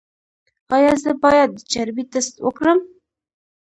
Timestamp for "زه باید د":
1.03-1.59